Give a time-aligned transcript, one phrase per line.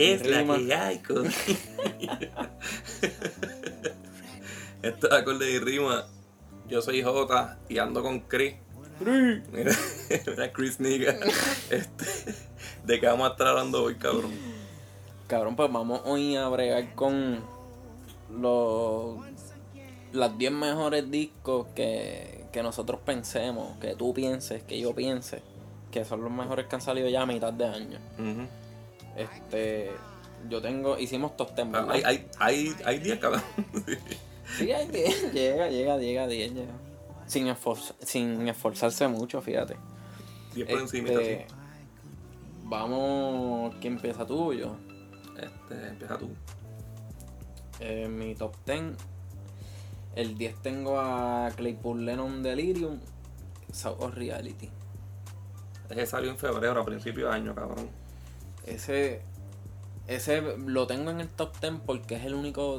[0.00, 0.56] ¿Qué y es la rima.
[0.56, 1.26] que hay con...
[4.82, 6.06] Esto es acorde y rima.
[6.68, 8.54] Yo soy Jota y ando con Chris.
[9.00, 9.42] Mira,
[10.26, 11.16] mira Chris Nigga.
[11.70, 12.34] Este,
[12.84, 14.32] ¿De qué vamos a estar hablando hoy, cabrón?
[15.26, 17.40] Cabrón, pues vamos hoy a bregar con
[18.30, 19.18] los
[20.12, 25.40] las 10 mejores discos que, que nosotros pensemos, que tú pienses, que yo piense,
[25.92, 27.98] que son los mejores que han salido ya a mitad de año.
[28.18, 28.48] Ujú.
[29.16, 29.90] Este,
[30.48, 31.68] yo tengo, hicimos top 10.
[31.74, 33.42] Ah, Hay, hay, hay, hay 10, cabrón.
[34.58, 36.72] Sí, hay 10, llega, llega, llega, 10 llega.
[37.26, 39.76] Sin, esforz- sin esforzarse mucho, fíjate.
[40.54, 41.46] 10 por encima, Este,
[42.64, 44.76] vamos, ¿quién empieza tú o yo?
[45.36, 46.30] Este, empieza tú.
[47.78, 48.82] Eh, mi top 10.
[50.16, 52.98] El 10 tengo a Claypool Lennon Delirium,
[53.72, 54.68] South of Reality.
[55.88, 57.88] Ese salió en febrero, a principio de año, cabrón.
[58.66, 59.22] Ese,
[60.06, 62.78] ese lo tengo en el top 10 porque es el único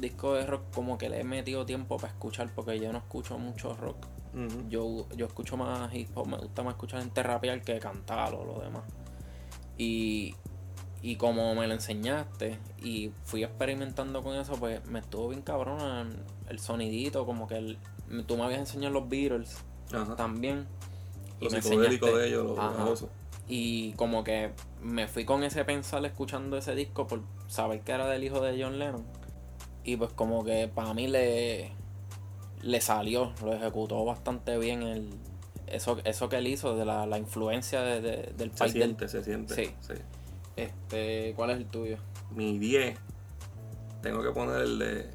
[0.00, 3.38] disco de rock como que le he metido tiempo para escuchar porque yo no escucho
[3.38, 3.96] mucho rock.
[4.68, 8.44] Yo, yo escucho más hip hop, me gusta más escuchar gente rapear que cantar o
[8.44, 8.82] lo demás.
[9.76, 10.34] Y,
[11.02, 16.22] y como me lo enseñaste y fui experimentando con eso, pues me estuvo bien cabrón
[16.48, 17.78] el sonidito, como que el,
[18.26, 19.56] tú me habías enseñado los Beatles
[19.92, 20.14] Ajá.
[20.14, 20.66] también.
[21.40, 22.84] Me enseñaste- de ellos, Ajá.
[23.48, 24.50] Y como que
[24.82, 28.62] me fui con ese pensar escuchando ese disco por saber que era del hijo de
[28.62, 29.04] John Lennon.
[29.84, 31.72] Y pues como que para mí le,
[32.62, 35.08] le salió, lo ejecutó bastante bien el,
[35.66, 38.82] eso, eso que él hizo, de la, la influencia de- de- del Se país del...
[38.82, 39.54] siente, se siente.
[39.54, 39.70] Sí.
[39.80, 39.94] sí.
[40.56, 41.96] Este, ¿Cuál es el tuyo?
[42.34, 42.98] Mi 10,
[44.02, 45.10] tengo que poner el de.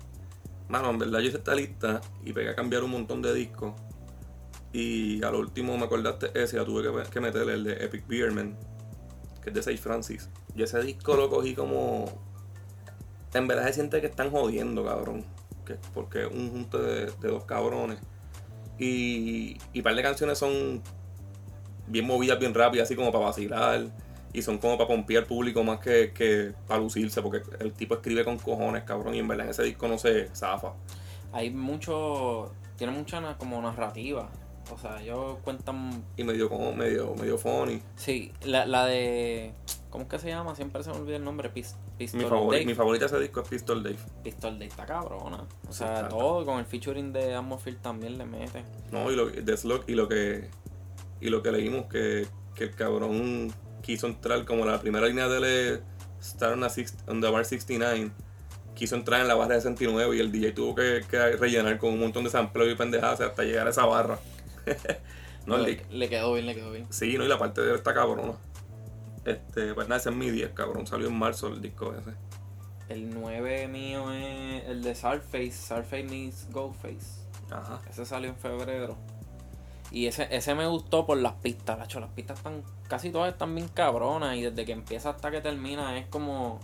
[0.69, 3.73] Mano, en verdad yo hice esta lista y pegué a cambiar un montón de discos.
[4.73, 8.57] Y al último me acordaste ese, ya tuve que, meterle el de Epic Beerman,
[9.43, 10.29] que es de Sage Francis.
[10.55, 12.05] Yo ese disco lo cogí como.
[13.35, 15.25] En verdad se siente que están jodiendo, cabrón.
[15.63, 17.99] Que, porque es un junto de, dos cabrones.
[18.79, 20.81] Y, y un par de canciones son
[21.87, 23.85] bien movidas, bien rápidas, así como para vacilar.
[24.33, 27.93] Y son como para pompear al público más que, que para lucirse, porque el tipo
[27.93, 29.13] escribe con cojones, cabrón.
[29.13, 30.73] Y en verdad en ese disco no se zafa.
[31.31, 32.51] Hay mucho...
[32.75, 34.31] Tiene mucha como narrativa.
[34.71, 36.03] O sea, ellos cuentan...
[36.17, 37.81] Y medio como medio, medio funny.
[37.95, 39.53] Sí, la, la de...
[39.89, 40.55] ¿Cómo es que se llama?
[40.55, 41.49] Siempre se me olvida el nombre.
[41.49, 42.65] Pis- Pistol Mi, favori- Dave.
[42.65, 43.97] mi favorita de ese disco es Pistol Dave.
[44.23, 45.45] Pistol Day está cabrona.
[45.69, 48.63] O Sí, sea, todo con el featuring de Atmosphere también le mete.
[48.91, 50.49] No, y lo, de Slug, y lo que
[51.21, 52.25] y lo que leímos que,
[52.55, 53.53] que el cabrón
[53.83, 55.81] quiso entrar como la primera línea de
[56.19, 58.11] Star on, on the Bar 69
[58.73, 61.93] quiso entrar en la barra de 69 y el DJ tuvo que, que rellenar con
[61.93, 64.17] un montón de samples y pendejadas hasta llegar a esa barra
[65.45, 66.87] no, le, le quedó bien, le quedó bien.
[66.89, 68.33] sí, no, y la parte de él está cabrona
[69.25, 72.13] este, pues nada, ese es mi 10, cabrón, salió en marzo el disco ese
[72.93, 77.25] El 9 mío es el de Sarface, Sarface meets Ghostface.
[77.49, 78.97] ajá, Ese salió en febrero.
[79.91, 81.99] Y ese, ese me gustó por las pistas, lacho.
[81.99, 84.35] Las pistas están, casi todas están bien cabronas.
[84.35, 86.59] Y desde que empieza hasta que termina es como.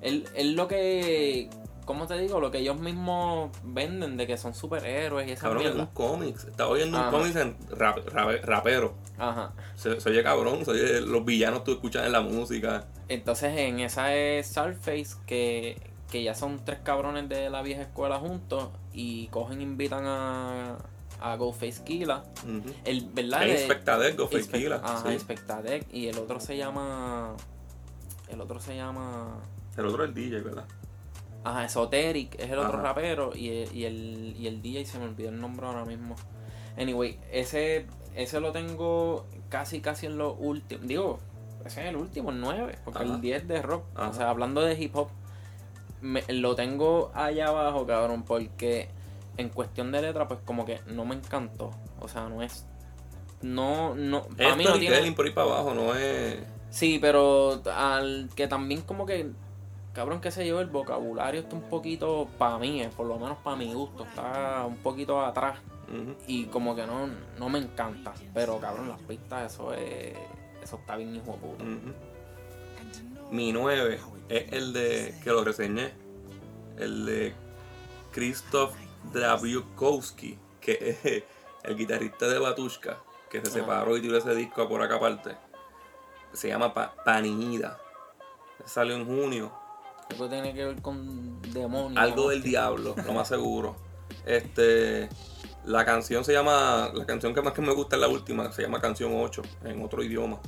[0.00, 1.50] Es es lo que.
[1.84, 2.38] ¿Cómo te digo?
[2.40, 5.92] Lo que ellos mismos venden de que son superhéroes y esa cabrón, es un mierda.
[5.94, 9.52] cómics, estaba oyendo un cómics en rap, rap- rapero Ajá.
[9.74, 12.86] Se, se oye cabrón, se oye los villanos tú escuchas en la música.
[13.08, 18.18] Entonces en esa es Sarface que, que ya son tres cabrones de la vieja escuela
[18.18, 20.76] juntos y cogen e invitan a,
[21.20, 22.22] a Ghostface Killa.
[22.44, 22.72] Ujú.
[22.84, 23.40] El, ¿verdad?
[23.40, 25.14] De- Inspectadec, Inspect- Killa, Ajá, sí.
[25.14, 25.86] Inspectadec.
[25.92, 27.34] Y el otro se llama.
[28.28, 29.36] El otro se llama.
[29.76, 30.64] El otro es el DJ, ¿verdad?
[31.44, 32.82] Ajá, Esoteric es el otro Ajá.
[32.82, 33.32] rapero.
[33.34, 36.14] Y el, y, el, y el DJ se me olvidó el nombre ahora mismo.
[36.78, 40.80] Anyway, ese, ese lo tengo casi, casi en lo último.
[40.84, 41.18] Digo,
[41.64, 42.78] ese es el último, el 9.
[42.84, 43.14] Porque Ajá.
[43.14, 43.84] el 10 de rock.
[43.94, 44.08] Ajá.
[44.10, 45.08] O sea, hablando de hip hop,
[46.00, 48.22] me- lo tengo allá abajo, cabrón.
[48.22, 48.88] Porque
[49.36, 51.70] en cuestión de letra, pues como que no me encantó.
[52.00, 52.66] O sea, no es.
[53.42, 54.18] No, no.
[54.18, 55.12] Es Para mí no tiene.
[55.12, 56.38] por ahí para abajo, no es.
[56.70, 59.30] Sí, pero al que también como que,
[59.92, 63.38] cabrón, que se yo, el vocabulario está un poquito, para mí, eh, por lo menos
[63.38, 65.58] para mi gusto, está un poquito atrás
[66.26, 67.08] y como que no,
[67.38, 68.14] no me encanta.
[68.32, 70.14] Pero cabrón, las pistas, eso es,
[70.62, 71.64] eso está bien hijo de puta.
[73.30, 75.14] Mi 9 es el de.
[75.22, 75.92] que lo reseñé.
[76.78, 77.34] El de
[78.12, 78.74] Krzysztof
[79.12, 81.24] Drabiukowski, que es
[81.64, 82.98] el guitarrista de Batushka,
[83.30, 85.36] que se separó y tiró ese disco por acá aparte.
[86.32, 87.78] Se llama Pa- Panida.
[88.64, 89.52] Salió en junio.
[90.12, 92.02] Eso tiene que ver con demonios.
[92.02, 93.76] Algo del diablo, lo más seguro.
[94.26, 95.08] Este,
[95.64, 98.62] la canción se llama, la canción que más que me gusta es la última, se
[98.62, 100.38] llama Canción 8, en otro idioma.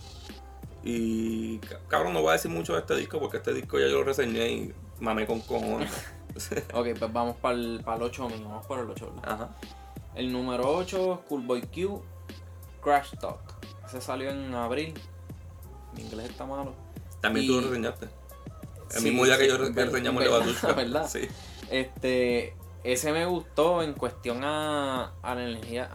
[0.83, 1.59] Y
[1.89, 4.05] cabrón, no voy a decir mucho de este disco porque este disco ya yo lo
[4.05, 5.91] reseñé y mamé con cojones.
[6.75, 9.33] ok, pues vamos para el, 8 mío, vamos para el 8, ¿verdad?
[9.33, 9.57] Ajá.
[10.15, 12.03] El número 8, Schoolboy Q,
[12.83, 13.41] Crash Talk.
[13.87, 14.95] Ese salió en abril.
[15.95, 16.75] Mi inglés está malo.
[17.21, 18.09] También tú lo reseñaste.
[18.95, 20.75] El mismo día que yo reseñamos el.
[20.75, 21.07] ¿verdad?
[21.11, 21.29] Sí.
[21.71, 22.55] Este,
[22.85, 25.89] ese me gustó en cuestión a, a la energía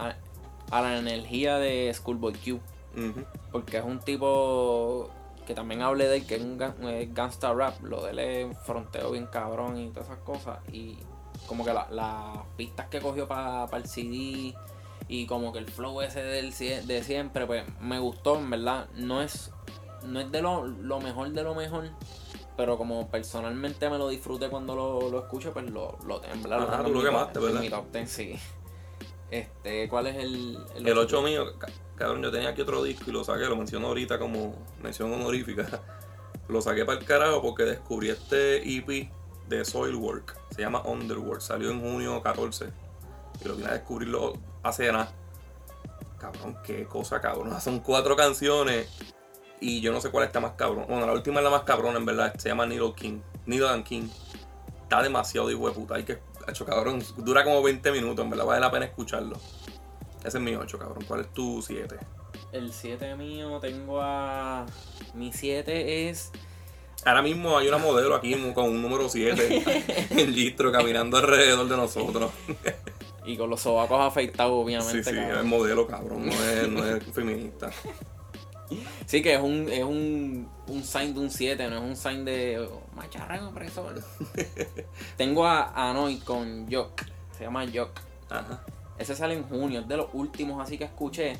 [0.71, 2.59] a, la energía de Schoolboy Q.
[3.51, 5.09] Porque es un tipo
[5.47, 6.57] que también hablé de él, que es un
[7.13, 7.81] gangsta rap.
[7.83, 10.59] Lo de él es fronteo bien cabrón y todas esas cosas.
[10.71, 10.97] Y
[11.47, 14.53] como que las pistas que cogió para el CD
[15.07, 16.53] y como que el flow ese del,
[16.87, 18.87] de siempre, pues me gustó, en verdad.
[18.95, 19.51] No es,
[20.03, 21.89] no es de lo, lo mejor de lo mejor,
[22.59, 26.57] pero como personalmente me lo disfrute cuando lo, lo escucho, pues lo, lo tembla.
[26.57, 27.61] Ajá, tú lo quemaste, ¿verdad?
[27.61, 28.37] Mi top sí.
[29.31, 30.59] Este, ¿cuál es el...?
[30.75, 31.45] El 8 mío,
[31.95, 35.69] cabrón, yo tenía aquí otro disco y lo saqué, lo menciono ahorita como mención honorífica.
[36.49, 39.09] Lo saqué para el carajo porque descubrí este EP
[39.47, 40.35] de Soilwork.
[40.49, 41.41] Se llama Underworld.
[41.41, 42.65] Salió en junio 14.
[43.41, 44.33] Y lo vine a descubrirlo
[44.63, 45.13] hace nada.
[46.17, 47.61] Cabrón, qué cosa cabrón.
[47.61, 48.89] Son cuatro canciones
[49.61, 50.85] y yo no sé cuál está más cabrón.
[50.87, 52.33] Bueno, la última es la más cabrón, en verdad.
[52.37, 53.19] Se llama Needle King.
[53.45, 54.07] Needle and King.
[54.83, 55.95] Está demasiado de puta.
[55.95, 56.19] Hay que.
[56.47, 57.03] Hecho, cabrón.
[57.17, 58.45] Dura como 20 minutos, en verdad.
[58.45, 59.37] Vale la pena escucharlo.
[60.23, 61.03] Ese es mi 8, cabrón.
[61.07, 61.95] ¿Cuál es tu 7?
[62.51, 64.65] El 7 mío tengo a.
[65.13, 66.31] Mi 7 es.
[67.05, 71.77] Ahora mismo hay una modelo aquí con un número 7 en listro caminando alrededor de
[71.77, 72.31] nosotros.
[73.25, 75.03] y con los sobacos afeitados, obviamente.
[75.03, 76.25] Sí, sí, es modelo, cabrón.
[76.25, 77.71] No es, no es feminista.
[79.05, 82.25] Sí, que es un, es un, un sign de un 7, no es un sign
[82.25, 84.01] de oh, macharrán opresor.
[85.17, 87.03] Tengo a Anoy con Jock,
[87.37, 87.99] se llama Jock.
[88.29, 88.63] Ajá.
[88.97, 91.37] Ese sale en junio, es de los últimos así que escuché.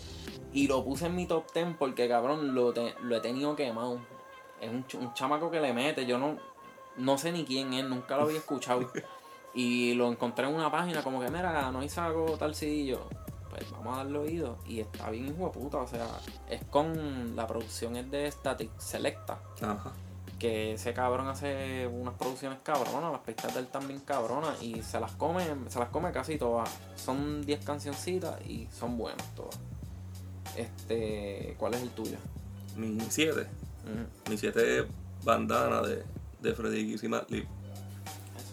[0.54, 2.74] Y lo puse en mi top 10 porque cabrón lo,
[3.04, 4.00] lo he tenido quemado.
[4.60, 6.38] Es un, un, chamaco que le mete, yo no,
[6.98, 8.92] no sé ni quién es, nunca lo había escuchado.
[9.54, 13.08] y lo encontré en una página como que, mira, Anoy saco tal yo
[13.50, 14.58] pues vamos a darle oído.
[14.66, 16.08] Y está bien hijo de puta, o sea,
[16.50, 17.36] es con.
[17.36, 19.40] La producción es de Static Selecta.
[19.62, 19.92] Ajá.
[20.38, 24.62] Que ese cabrón hace unas producciones cabronas, las pistas de él también cabronas.
[24.62, 26.70] Y se las come, se las come casi todas.
[26.96, 29.60] Son 10 cancioncitas y son buenas todas.
[30.56, 31.56] Este.
[31.58, 32.18] ¿Cuál es el tuyo?
[32.76, 33.48] Mi 7.
[34.30, 34.88] Mi 7
[35.24, 36.04] bandana de,
[36.42, 37.48] de Freddy y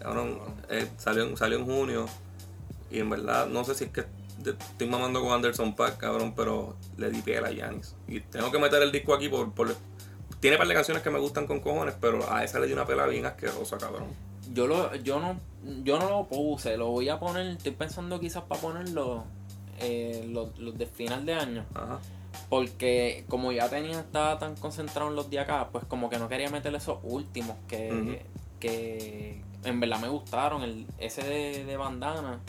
[0.00, 0.38] Cabrón,
[0.69, 2.06] eh, salió, salió en junio.
[2.90, 4.04] Y en verdad, no sé si es que
[4.50, 7.94] estoy mamando con Anderson Pack, cabrón, pero le di piel a Yanis.
[8.08, 9.75] Y tengo que meter el disco aquí por, por
[10.40, 12.87] tiene par de canciones que me gustan con cojones, pero a esa le di una
[12.87, 14.08] pela bien asquerosa, cabrón.
[14.52, 15.40] Yo lo, yo no,
[15.82, 19.25] yo no lo puse, lo voy a poner, estoy pensando quizás para ponerlo
[19.81, 21.65] eh, los, de final de año.
[21.74, 21.98] Ajá.
[22.48, 26.29] Porque como ya tenía, estaba tan concentrado en los de acá, pues como que no
[26.29, 28.22] quería meter esos últimos que,
[28.60, 30.62] que en verdad me gustaron.
[30.62, 32.41] El, ese de, de bandana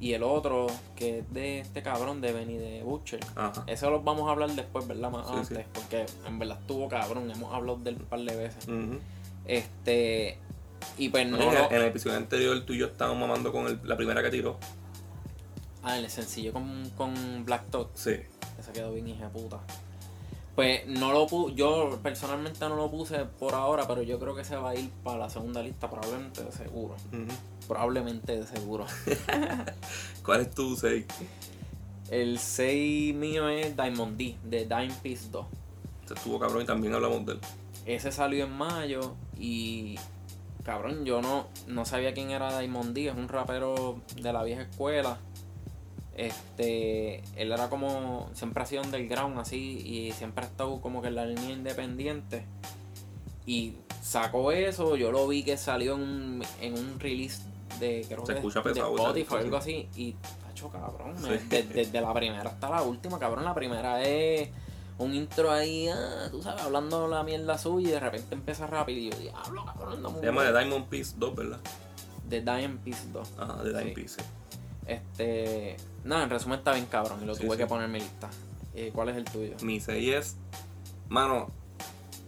[0.00, 0.66] y el otro,
[0.96, 3.20] que es de este cabrón de Benny de Butcher.
[3.66, 5.10] Eso lo vamos a hablar después, ¿verdad?
[5.10, 7.30] Más antes, porque en verdad estuvo cabrón.
[7.30, 8.66] Hemos hablado del un par de veces.
[9.44, 10.38] Este.
[10.96, 11.38] Y pues no.
[11.38, 14.56] En, el, episodio anterior, tú y yo estábamos mamando con la primera que tiró.
[15.82, 17.90] Ah, el sencillo con, con Black Tot.
[17.94, 18.16] Sí.
[18.58, 19.60] Esa quedó bien hija puta.
[20.54, 24.44] Pues no lo puse, yo personalmente no lo puse por ahora, pero yo creo que
[24.44, 26.96] se va a ir para la segunda lista, probablemente seguro.
[27.70, 28.84] Probablemente de seguro.
[30.24, 31.06] ¿Cuál es tu 6?
[32.10, 35.46] El 6 mío es Diamond D, de Dime Piece 2.
[36.00, 37.40] Este estuvo cabrón y también hablamos de él.
[37.86, 40.00] Ese salió en mayo y
[40.64, 44.62] cabrón, yo no, no sabía quién era Diamond D, es un rapero de la vieja
[44.62, 45.20] escuela
[46.16, 51.08] este, él era como, siempre ha sido underground así y siempre ha estado como que
[51.08, 52.44] en la línea independiente.
[53.46, 57.49] Y sacó eso, yo lo vi que salió en un, en un release
[57.80, 59.88] de, creo que de Spotify o algo así.
[59.96, 60.14] Y,
[60.50, 61.16] hecho cabrón,
[61.48, 64.50] desde, la primera hasta la última, cabrón, la primera es
[64.98, 68.98] un intro ahí, ah, tú sabes, hablando la mierda suya y de repente empieza rápido
[68.98, 71.60] y yo, diablo, cabrón, Se llama The Diamond Piece 2, ¿verdad?
[72.28, 73.28] The Diamond Piece 2.
[73.38, 74.22] Ajá, The Diamond Piece,
[74.86, 78.28] Este, Nada, en resumen está bien cabrón y lo tuve que poner en mi lista.
[78.74, 79.56] Eh, ¿Cuál es el tuyo?
[79.62, 80.36] Mi 6 es.
[81.08, 81.50] Mano,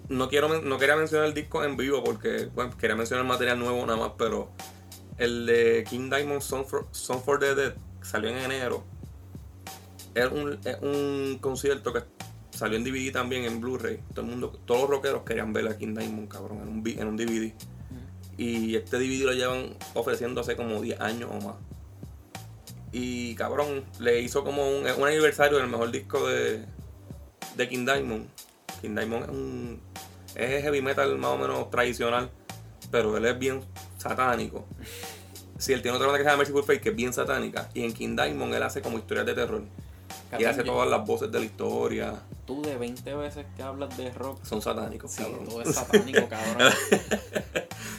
[0.08, 3.58] no quiero no quería mencionar el disco en vivo porque bueno, quería mencionar el material
[3.58, 4.50] nuevo nada más, pero
[5.22, 8.84] el de King Diamond Song for, Song for the Dead salió en enero.
[10.14, 12.02] Es un, un concierto que
[12.50, 14.00] salió en DVD también en Blu-ray.
[14.14, 17.06] Todo el mundo, todos los rockeros querían ver a King Diamond, cabrón, en un, en
[17.06, 17.52] un DVD.
[18.36, 21.56] Y este DVD lo llevan ofreciendo hace como 10 años o más.
[22.90, 26.64] Y cabrón, le hizo como un, un aniversario del mejor disco de,
[27.56, 28.28] de King Diamond.
[28.80, 29.80] King Diamond es un.
[30.34, 32.30] Es heavy metal más o menos tradicional,
[32.90, 33.60] pero él es bien
[33.98, 34.66] satánico.
[35.62, 37.68] Sí, él tiene otra banda que se llama Merciful Fate que es bien satánica.
[37.72, 39.62] Y en King Diamond él hace como historias de terror.
[40.36, 42.14] Y él hace todas las voces de la historia.
[42.46, 45.44] Tú de 20 veces que hablas de rock, Son satánicos, sí, cabrón.
[45.48, 46.72] todo es satánico, cabrón.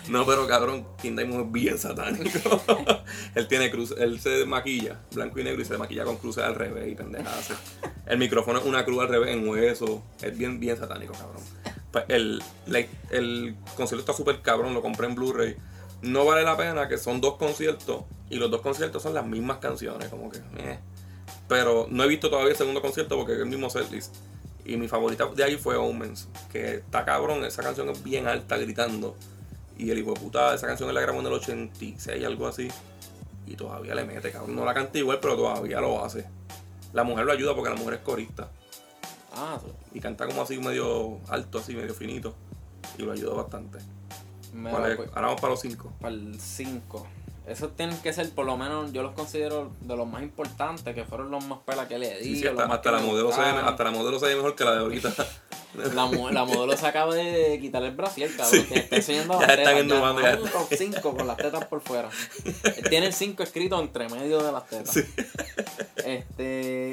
[0.10, 2.62] No, pero cabrón, King Diamond es bien satánico.
[3.36, 6.55] él tiene cruz, él se maquilla blanco y negro y se maquilla con cruces al
[6.55, 7.51] revés y pendejadas.
[8.05, 10.03] El micrófono es una cruz al revés en hueso.
[10.22, 11.41] Es bien, bien satánico, cabrón.
[11.91, 15.55] Pues el, la- el concierto está súper cabrón, lo compré en Blu-ray.
[16.03, 19.57] No vale la pena que son dos conciertos y los dos conciertos son las mismas
[19.57, 20.39] canciones, como que.
[20.57, 20.79] eh.
[21.48, 24.13] Pero no he visto todavía el segundo concierto porque es el mismo setlist.
[24.65, 28.57] Y mi favorita de ahí fue Omens, que está cabrón, esa canción es bien alta
[28.57, 29.15] gritando.
[29.77, 32.69] Y el hijo de puta, esa canción la grabó en el 86, algo así.
[33.45, 34.55] Y todavía le mete, cabrón.
[34.55, 36.25] No la canta igual, pero todavía lo hace.
[36.93, 38.50] La mujer lo ayuda porque la mujer es corista.
[39.36, 39.60] Ah.
[39.93, 42.36] Y canta como así medio alto, así medio finito.
[42.98, 43.79] Y lo ayuda bastante.
[44.53, 45.93] Pues, Ahora vamos para los 5.
[46.00, 47.07] para el 5.
[47.45, 51.03] Esos tienen que ser, por lo menos, yo los considero de los más importantes, que
[51.03, 52.39] fueron los más pelas que le di.
[52.39, 55.13] Sí, hasta, la modelo se hasta la modelo se ve mejor que la de ahorita.
[55.95, 58.62] La, mo- la modelo se acaba de quitar el brasier, cabrón.
[58.62, 58.67] Sí.
[58.67, 59.88] Que está enseñando Ya las están tetas.
[59.89, 59.95] ya.
[59.98, 60.03] ya.
[60.05, 62.10] no es un top 5 con las tetas por fuera.
[62.91, 64.95] Tiene el 5 escrito entre medio de las tetas.
[66.05, 66.91] Este.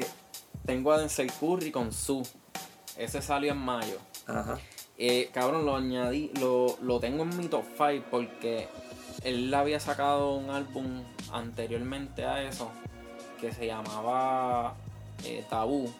[0.65, 2.27] Tengo a Denzel Curry con Su.
[2.97, 3.97] Ese salió en mayo.
[4.25, 4.57] Ajá.
[5.03, 8.67] Eh, cabrón, lo añadí, lo, lo tengo en mi top 5 porque
[9.23, 12.69] él había sacado un álbum anteriormente a eso
[13.39, 14.75] que se llamaba
[15.25, 15.91] eh, Tabú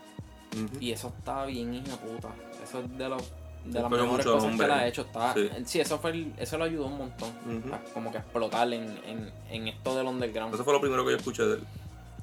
[0.79, 2.29] y eso está bien hija puta.
[2.63, 3.23] Eso es de los
[3.65, 5.01] de las mejores mucho cosas que él ha hecho.
[5.01, 5.49] Está, Sí.
[5.65, 5.79] sí.
[5.79, 7.29] eso fue el- eso lo ayudó un montón.
[7.73, 10.53] A como que explotar en, en, en esto del underground.
[10.53, 11.63] Eso fue lo primero que yo escuché de él.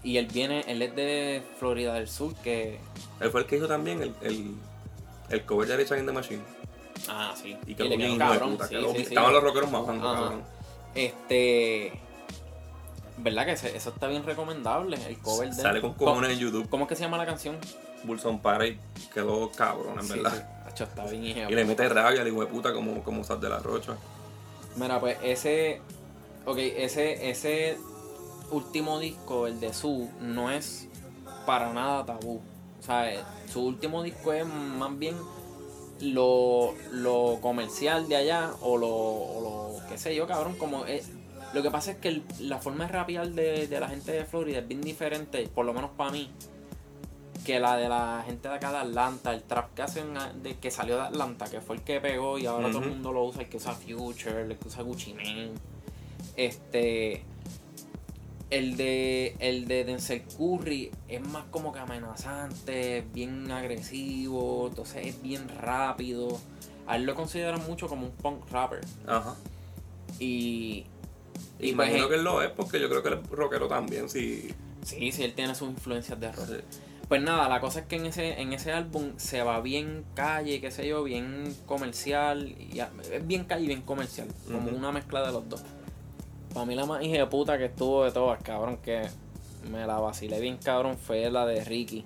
[0.04, 2.78] Y él viene, él es de Florida del Sur, que.
[3.20, 4.54] Él fue el que hizo también el, el,
[5.30, 6.42] el cover de Rage Against the Machine.
[7.08, 7.56] Ah, sí.
[7.66, 8.50] Y Y quedó le bien quedó cabrón.
[8.52, 8.98] puta, sí, quedó sí.
[9.02, 10.20] Estaban los rockeros mamando, Ajá.
[10.20, 10.42] cabrón.
[10.94, 12.00] Este.
[13.18, 14.96] ¿Verdad que ese- eso está bien recomendable?
[15.06, 15.62] El cover de.
[15.62, 16.68] Sale con cojones en YouTube.
[16.68, 17.56] ¿Cómo es que se llama la canción?
[18.04, 18.78] Bulson Parade
[19.12, 20.32] quedó cabrón, en verdad.
[20.34, 20.68] sí.
[20.68, 23.40] Hacho, está bien hija Y le mete rabia al hijo de puta como, como Sal
[23.40, 23.96] de la Rocha.
[24.76, 25.80] Mira, pues ese.
[26.46, 27.76] Ok, ese, ese
[28.52, 30.86] último disco, el de Su, no es
[31.44, 32.40] para nada tabú.
[32.80, 33.18] O sea, eh,
[33.52, 35.16] su último disco es más bien
[36.00, 39.40] lo, lo comercial de allá o lo, o
[39.80, 41.10] lo qué sé yo, cabrón, como es.
[41.54, 44.24] Lo que pasa es que el- la forma de rapear de, de la gente de
[44.24, 46.30] Florida es bien diferente, por lo menos para mí,
[47.44, 50.56] que la de la gente de acá de Atlanta, el trap que hacen a- de,
[50.58, 53.24] que salió de Atlanta, que fue el que pegó y ahora todo el mundo lo
[53.24, 55.52] usa, el que usa Future, el que usa Gucci Mane.
[56.36, 57.22] Este
[58.50, 65.22] el de el de Denzel Curry es más como que amenazante, bien agresivo, entonces es
[65.22, 66.40] bien rápido.
[66.86, 68.80] A él lo consideran mucho como un punk rapper.
[69.06, 69.36] Ajá.
[70.18, 70.86] Y,
[71.60, 74.54] Imagino que él lo es porque yo creo que él es rockero también, sí.
[74.82, 76.46] sí, sí, él tiene sus influencias de rock.
[76.46, 76.80] Sí.
[77.08, 80.60] Pues nada, la cosa es que en ese, en ese álbum se va bien calle,
[80.60, 82.48] qué sé yo, bien comercial.
[82.48, 84.28] Y es bien calle y bien comercial.
[84.46, 85.64] Como una mezcla de los dos.
[86.52, 89.08] Para mí la más hija de puta que estuvo de todas, cabrón, que
[89.70, 92.04] me la vacilé bien cabrón, fue la de Ricky.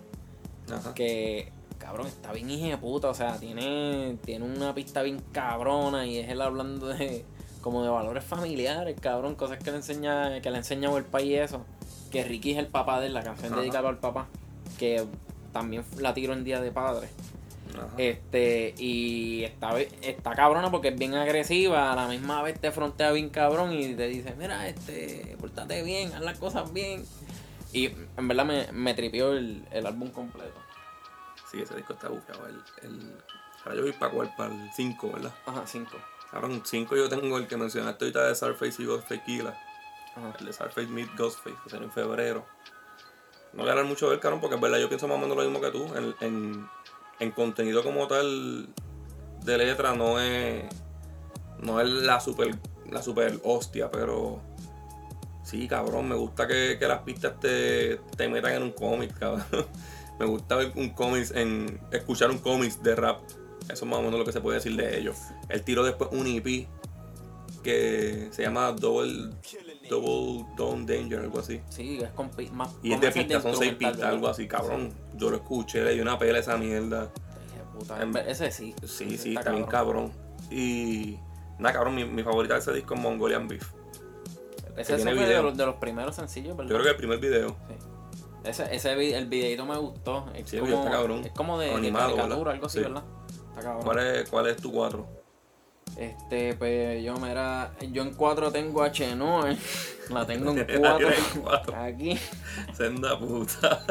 [0.71, 0.95] Ajá.
[0.95, 3.09] Que, cabrón, está bien hija de puta.
[3.09, 7.25] O sea, tiene, tiene una pista bien cabrona y es él hablando de
[7.61, 9.35] como de valores familiares, cabrón.
[9.37, 11.65] Cosas que le enseña, que le ha enseñado el país y eso.
[12.11, 13.61] Que Ricky es el papá de él, la canción Ajá.
[13.61, 14.27] dedicada al papá.
[14.79, 15.07] Que
[15.53, 17.09] también la tiro en Día de Padre.
[17.77, 17.89] Ajá.
[17.99, 23.13] Este, y está, está cabrona porque es bien agresiva, a la misma vez te frontea
[23.13, 27.05] bien cabrón y te dice, mira, este, pórtate bien, haz las cosas bien.
[27.73, 30.61] Y en verdad me, me tripió el, el álbum completo.
[31.51, 32.47] Sí, ese disco está bufado.
[32.47, 33.17] El, el...
[33.65, 35.35] Ahora yo voy para cuál, para el 5, ¿verdad?
[35.47, 35.97] Ajá, cinco.
[36.33, 39.57] Ahora en 5 yo tengo el que mencionaste ahorita de Surface y Ghostface Killa.
[40.17, 40.35] Ajá.
[40.41, 42.47] El de Surface Meet Ghostface, que salió en febrero.
[43.53, 45.37] No voy a hablar mucho de él, porque es verdad, yo pienso más o menos
[45.37, 45.87] lo mismo que tú.
[45.95, 46.69] En, en,
[47.23, 48.69] en contenido como tal
[49.45, 50.65] de letra no es.
[51.61, 52.55] No es la super,
[52.91, 54.41] la super hostia, pero.
[55.45, 59.45] Sí, cabrón, me gusta que, que las pistas te, te metan en un cómic, cabrón.
[60.19, 61.81] me gusta ver un cómic en.
[61.93, 63.23] escuchar un cómic de rap.
[63.69, 65.17] Eso es más o menos lo que se puede decir de ellos.
[65.49, 66.67] Él tiró después un EP
[67.63, 69.31] que se llama Double,
[69.93, 71.61] Double Down Danger, algo así.
[71.69, 72.75] Sí, es con más.
[72.83, 74.93] Y es de pistas, son seis pistas, algo así, cabrón.
[75.17, 77.11] Yo lo escuché, le di una pela a esa mierda.
[77.79, 78.75] Puta, En- Ese sí.
[78.87, 80.13] Sí, ese sí, está bien cabrón.
[80.51, 81.19] Y
[81.59, 83.71] nada, cabrón, mi, mi favorita de ese disco es Mongolian Beef.
[84.77, 85.43] Ese, fue de video.
[85.43, 86.71] los, de los primeros sencillos, ¿verdad?
[86.71, 87.49] Yo creo que el primer video.
[87.69, 87.75] Sí.
[88.45, 90.27] Ese, ese el videito me gustó.
[90.35, 91.25] Es Sí, como, está cabrón.
[91.25, 92.55] Es como de, de Animado, caricatura, ¿verdad?
[92.55, 92.85] algo así, Sí.
[92.85, 93.05] ¿verdad?
[93.51, 93.83] Está cabrón.
[93.85, 95.07] ¿Cuál es, cuál es tu 4?
[95.97, 99.55] Este, pues yo, mira, yo en 4 tengo a Chenoa.
[100.11, 100.97] La tengo en La 4.
[100.99, 101.77] tienes en cuatro.
[101.77, 102.19] Aquí.
[102.75, 103.85] Senda puta.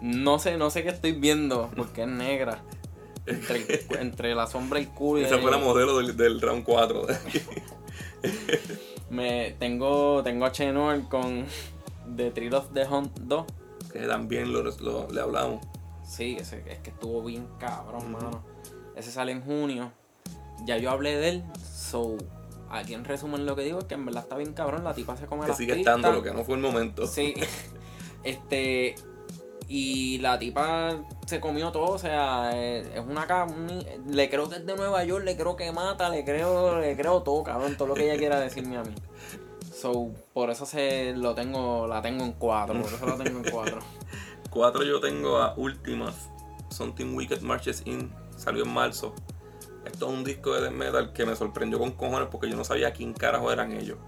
[0.00, 2.62] No sé, no sé qué estoy viendo, porque es negra.
[3.26, 5.24] Entre, entre la sombra y el culo.
[5.26, 7.06] Esa fue la el- modelo del, del round 4.
[9.10, 11.46] me, tengo, tengo a Chenoa con
[12.16, 13.44] The Thrill of the Hunt 2.
[13.92, 15.64] que también lo, lo- le hablamos.
[16.06, 18.44] Sí, ese, es que estuvo bien cabrón, mano.
[18.96, 19.92] Ese sale en junio.
[20.64, 21.44] Ya yo hablé de él.
[21.74, 22.16] So,
[22.70, 24.84] aquí en resumen lo que digo es que en verdad está bien cabrón.
[24.84, 25.96] La tipa se come Que las sigue pistas.
[25.96, 27.06] estando, lo que no fue el momento.
[27.06, 27.34] Sí.
[28.24, 28.94] Este.
[29.68, 33.26] Y la tipa se comió todo, o sea, eh, es una
[34.06, 37.22] le creo que es de Nueva York, le creo que mata, le creo, le creo
[37.22, 38.94] todo, cabrón, todo lo que ella quiera decirme a mí.
[39.74, 43.50] So, por eso se lo tengo, la tengo en cuatro, por eso la tengo en
[43.50, 43.78] cuatro.
[44.54, 46.30] 4 yo tengo a Ultimas.
[46.70, 48.10] Something Wicked Marches In.
[48.36, 49.14] Salió en marzo.
[49.84, 52.64] Esto es un disco de death metal que me sorprendió con cojones porque yo no
[52.64, 53.98] sabía quién carajo eran ellos.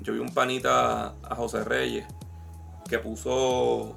[0.00, 2.06] Yo vi un panita a José Reyes
[2.88, 3.96] que puso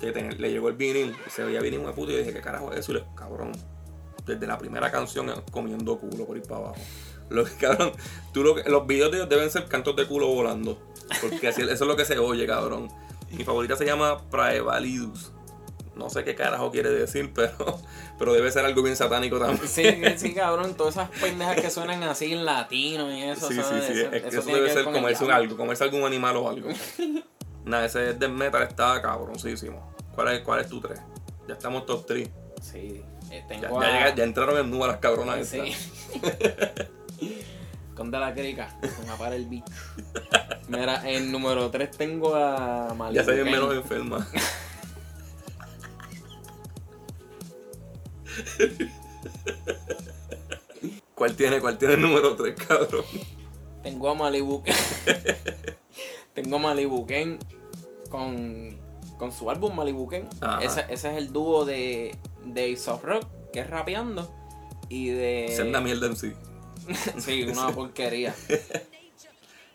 [0.00, 2.72] que ten- le llegó el vinil se veía vinil de puto y dije, ¿qué carajo
[2.72, 2.92] es eso?
[2.92, 3.52] Y le cabrón,
[4.26, 6.76] desde la primera canción eh, comiendo culo por ir para abajo.
[7.30, 7.92] Lo que, cabrón,
[8.32, 10.78] tú lo los videos de ellos deben ser cantos de culo volando.
[11.20, 12.88] Porque así, eso es lo que se oye, cabrón.
[13.30, 15.32] Mi favorita se llama Praevalidus.
[15.96, 17.80] No sé qué carajo quiere decir, pero,
[18.18, 19.66] pero debe ser algo bien satánico también.
[19.68, 19.84] Sí,
[20.16, 23.48] sí, cabrón, todas esas pendejas que suenan así en latino y eso.
[23.48, 24.00] Sí, eso- sí, sí.
[24.00, 26.68] eso- es que eso debe ser comerse algo, comerse algún animal o algo.
[27.64, 29.94] Nada, ese death metal está cabroncísimo.
[30.14, 31.00] ¿Cuál es, cuál es tu 3?
[31.48, 32.28] Ya estamos top 3.
[32.60, 35.60] Sí, eh, Ya, tengo ya a- llega- ya entraron en nube las cabronas Sí.
[35.60, 36.88] estas.
[37.94, 39.72] Con de la crica, con a para el bicho.
[40.66, 43.14] Mira, en número 3 tengo a Malibu.
[43.14, 44.26] Ya se ven menos enfermas.
[51.14, 53.04] ¿Cuál tiene, cuál tiene el número 3, cabrón?
[53.82, 54.62] Tengo a Malibu.
[56.34, 57.06] tengo a Malibu
[58.10, 58.76] con,
[59.18, 60.08] con su álbum Malibu.
[60.40, 60.62] Ajá.
[60.62, 64.32] Ese, ese es el dúo de, de Ace of Rock, que es rapeando.
[64.88, 65.52] Y de.
[65.54, 66.32] Senda mierda en sí.
[67.18, 68.34] sí, una porquería.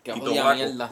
[0.02, 0.90] Que jodida mierda.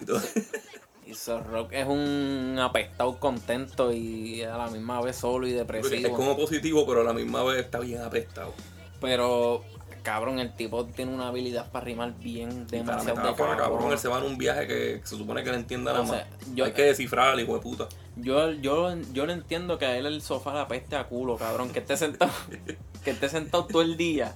[1.08, 5.94] Y Rock es un apestado contento y a la misma vez solo y depresivo.
[6.08, 8.52] Es como positivo, pero a la misma vez está bien apestado.
[9.00, 9.62] Pero,
[10.02, 13.92] cabrón, el tipo tiene una habilidad para rimar bien Y para demasiado de cabrón, cabrón.
[13.92, 16.24] él se va en un viaje que se supone que no entienda nada más.
[16.54, 17.88] yo- Hay que descifrar al hijo de puta.
[18.16, 21.70] Yo, yo, yo le entiendo que a él el sofá la peste a culo, cabrón.
[21.70, 22.32] Que esté sentado,
[23.04, 24.34] que esté sentado todo el día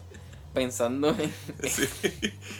[0.54, 1.32] pensando en.
[1.68, 1.87] Sí.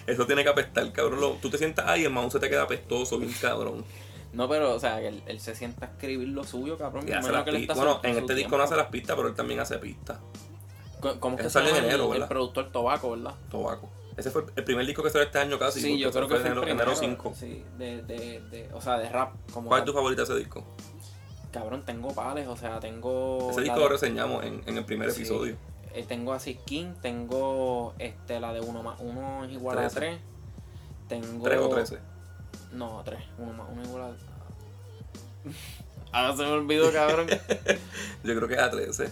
[0.07, 1.37] Eso tiene que apestar, cabrón.
[1.40, 3.85] Tú te sientas ahí y el mouse se te queda apestoso, bien cabrón.
[4.33, 7.07] No, pero, o sea, que él, él se sienta a escribir lo suyo, cabrón.
[7.09, 7.77] Y hace las que pistas.
[7.77, 10.18] Bueno, en este disco no hace las pistas, pero él también hace pistas.
[11.21, 12.29] ¿Cómo es que llama en enero, el, el ¿verdad?
[12.29, 13.35] productor Tobaco, verdad?
[13.51, 13.90] Tobaco.
[14.16, 15.81] Ese fue el primer disco que salió este año casi.
[15.81, 17.33] Sí, yo creo que fue el enero, enero 5.
[17.35, 19.35] Sí, de, de, de, o sea, de rap.
[19.53, 20.64] Como ¿Cuál es tu favorita de ese disco?
[21.51, 23.51] Cabrón, tengo pales, o sea, tengo.
[23.51, 25.23] Ese disco de- lo reseñamos en, en el primer Sí.
[25.23, 25.57] episodio.
[25.95, 29.97] Eh, tengo a King, tengo este, la de 1 más 1 es igual a Trece.
[29.97, 30.18] 3.
[31.09, 31.45] Tengo.
[31.45, 31.99] 3 o 13.
[32.73, 33.21] No, 3.
[33.39, 34.17] 1 más 1 igual a.
[36.13, 37.27] Ahora se me olvidó, cabrón.
[38.25, 39.11] Yo creo que es a 13.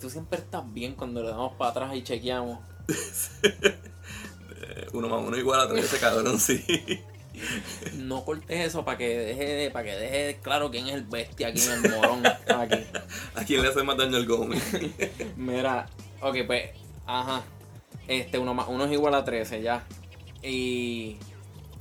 [0.00, 2.60] Tú siempre estás bien cuando le damos para atrás y chequeamos.
[3.42, 6.64] Eh, Uno más uno igual a 13, cabrón, sí.
[7.94, 11.60] No cortes eso para que deje para que deje claro quién es el bestia aquí
[11.62, 12.26] en el morón.
[12.26, 12.84] Aquí.
[13.34, 14.62] ¿A quién le hace más daño el Gómez?
[15.36, 15.86] Mira,
[16.20, 16.70] ok, pues,
[17.06, 17.42] ajá.
[18.08, 19.84] Este, uno más uno es igual a 13 ya.
[20.42, 21.18] Y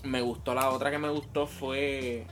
[0.04, 2.26] me gustó, la otra que me gustó fue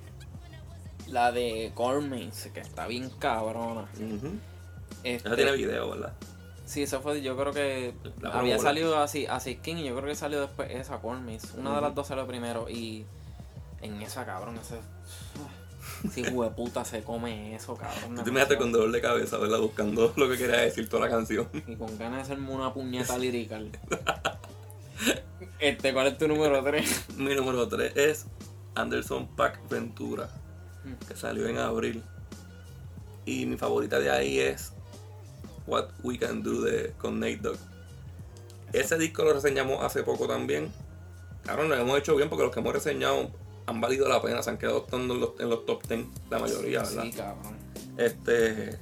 [1.07, 3.87] la de Cormace, que está bien cabrona.
[5.03, 6.13] Este, Esa tiene video, ¿verdad?
[6.65, 7.93] Sí, eso fue, yo creo que
[8.31, 11.47] había salido así, así King y yo creo que salió después esa Cormace.
[11.57, 13.05] Una de las dos salió primero y
[13.81, 14.79] en esa cabrón, ese...
[16.11, 18.15] Si puta se come eso, cabrón.
[18.15, 18.57] Tú te demasiado.
[18.57, 19.59] con dolor de cabeza, ¿verdad?
[19.59, 21.47] Buscando lo que quería decir toda la canción.
[21.67, 23.69] Y con ganas de hacerme una puñeta lirical.
[25.59, 27.05] Este, ¿cuál es tu número 3?
[27.17, 28.25] Mi número 3 es
[28.75, 30.29] Anderson Pack Ventura,
[31.07, 32.03] que salió en abril.
[33.25, 34.73] Y mi favorita de ahí es
[35.65, 37.57] What We Can Do de, con Nate Dogg.
[38.71, 40.71] Ese disco lo reseñamos hace poco también.
[41.43, 43.31] Claro, lo hemos hecho bien porque los que hemos reseñado
[43.65, 46.39] han valido la pena, se han quedado estando en los, en los top 10, la
[46.39, 47.03] mayoría, ¿verdad?
[47.03, 47.55] Sí, cabrón.
[47.97, 48.79] Este.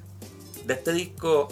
[0.65, 1.47] De este disco.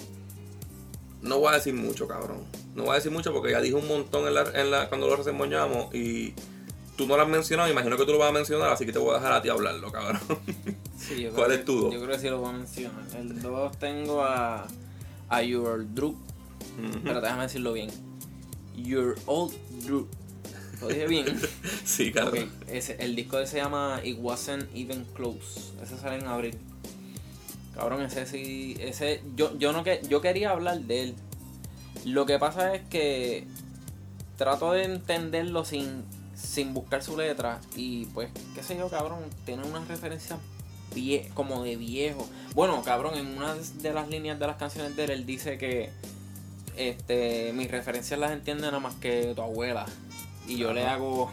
[1.21, 2.45] No voy a decir mucho, cabrón.
[2.75, 5.07] No voy a decir mucho porque ya dije un montón en la, en la, cuando
[5.07, 6.33] lo reseñamos y
[6.95, 7.69] tú no lo has mencionado.
[7.69, 9.49] Imagino que tú lo vas a mencionar, así que te voy a dejar a ti
[9.49, 10.21] hablarlo, cabrón.
[10.97, 11.93] Sí, yo ¿Cuál creo es tu dos?
[11.93, 13.03] Yo creo que sí lo voy a mencionar.
[13.17, 14.67] El 2 tengo a,
[15.29, 16.15] a Your Droop.
[17.03, 17.89] Pero déjame decirlo bien.
[18.75, 19.53] Your Old
[19.85, 20.09] Droop.
[20.81, 21.39] ¿Lo dije bien?
[21.85, 22.29] sí, claro.
[22.29, 25.73] Ok, ese, el disco de se llama It Wasn't Even Close.
[25.81, 26.57] Ese sale en abril.
[27.75, 28.75] Cabrón, ese sí.
[28.79, 31.15] Ese, yo, yo, no que, yo quería hablar de él.
[32.05, 33.45] Lo que pasa es que
[34.37, 36.03] trato de entenderlo sin,
[36.35, 37.59] sin buscar su letra.
[37.75, 40.39] Y pues, qué sé yo, cabrón, tiene unas referencias
[40.93, 42.27] vie como de viejo.
[42.53, 45.89] Bueno, cabrón, en una de las líneas de las canciones de él, él dice que
[46.77, 49.85] este mis referencias las entiende nada más que tu abuela.
[50.47, 51.31] Y yo le hago.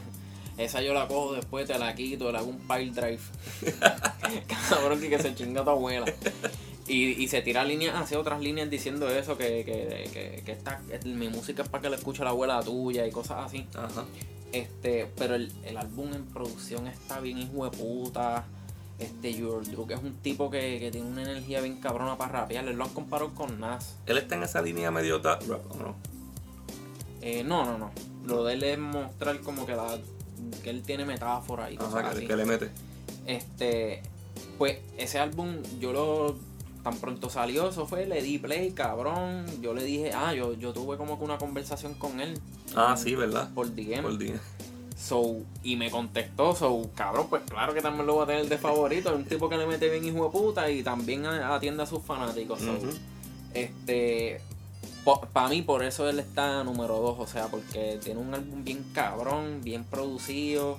[0.57, 3.21] Esa yo la cojo después, te la quito, le hago un pile drive.
[4.69, 6.07] cabrón, que, que se chinga tu abuela.
[6.89, 10.81] Y, y, se tira líneas hacia otras líneas diciendo eso, que, que, que, que esta,
[11.05, 13.67] mi música es para que le escuche la abuela tuya y cosas así.
[13.75, 14.07] Ajá.
[14.53, 18.47] Este, pero el, el álbum en producción está bien hijo de puta.
[18.99, 22.65] Este, Your Druk es un tipo que, que, tiene una energía bien cabrona para rapear.
[22.65, 23.97] Lo han comparado con Nas.
[24.07, 25.95] ¿Él está en esa línea medio rap o no?
[27.21, 27.91] Eh, no, no, no.
[28.27, 29.99] Lo de él es mostrar como que la
[30.63, 32.27] que él tiene metáfora y cosas Ajá, así.
[32.27, 32.71] que le mete.
[33.27, 34.03] Este,
[34.57, 36.37] pues ese álbum yo lo
[36.83, 39.47] tan pronto salió, eso fue, le di play, cabrón.
[39.61, 42.39] Yo le dije, ah, yo, yo tuve como que una conversación con él.
[42.75, 43.51] Ah, sí, ¿verdad?
[43.55, 44.03] Por DM.
[44.03, 44.39] Por DM.
[44.97, 48.59] So, y me contestó, so, cabrón, pues claro que también lo voy a tener de
[48.59, 49.11] favorito.
[49.11, 52.03] Es un tipo que le mete bien hijo de puta y también atiende a sus
[52.03, 52.59] fanáticos.
[52.61, 52.99] So, Uh -huh.
[53.55, 54.41] Este,
[55.33, 58.85] para mí por eso él está número 2, o sea, porque tiene un álbum bien
[58.93, 60.79] cabrón, bien producido.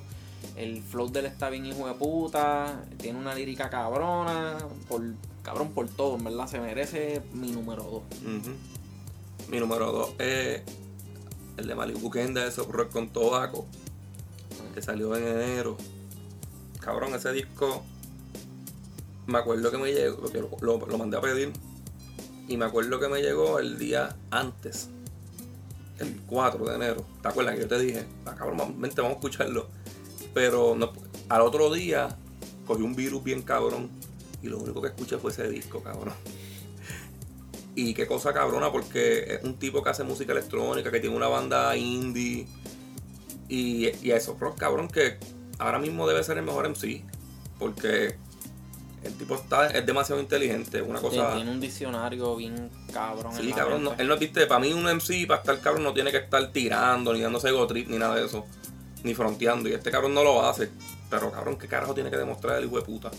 [0.56, 4.58] El flow de él está bien hijo de puta, tiene una lírica cabrona,
[4.88, 5.02] por
[5.44, 7.94] cabrón por todo, en verdad se merece mi número 2.
[7.94, 8.56] Uh -huh.
[9.50, 10.62] Mi número 2 es
[11.58, 13.66] el de Malibu Kenda de Rock con Tobacco,
[14.74, 15.78] que salió en enero.
[16.80, 17.84] Cabrón, ese disco
[19.28, 20.28] me acuerdo que me llegó,
[20.62, 21.54] lo, lo, mandé a pedir
[22.48, 24.90] y me acuerdo que me llegó el día antes,
[26.00, 27.06] el 4 de enero.
[27.22, 29.68] ¿Te acuerdas que yo te dije, ah, cabrón, vente, vamos a escucharlo?
[30.34, 30.78] Pero
[31.30, 32.18] al otro día
[32.66, 33.99] cogí un virus bien cabrón
[34.42, 36.14] y lo único que escuché fue ese disco, cabrón.
[37.76, 41.28] Y qué cosa cabrona, porque es un tipo que hace música electrónica, que tiene una
[41.28, 42.48] banda indie.
[43.48, 45.18] Y, y esos rock, cabrón, que
[45.60, 47.04] ahora mismo debe ser el mejor MC.
[47.58, 48.18] Porque
[49.04, 51.36] el tipo está, es demasiado inteligente, una cosa...
[51.36, 53.34] Tiene un diccionario bien cabrón.
[53.34, 56.12] Sí, cabrón, no, él no viste, para mí un MC, para estar cabrón, no tiene
[56.12, 58.46] que estar tirando, ni dándose go trip, ni nada de eso.
[59.04, 60.70] Ni fronteando, y este cabrón no lo hace.
[61.10, 63.12] Pero cabrón, ¿qué carajo tiene que demostrar el hijo de puta?